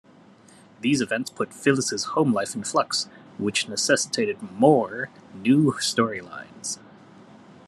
[0.79, 3.07] These events put Phyllis' home life in flux,
[3.37, 5.11] which necessitated more
[5.43, 6.79] new story lines.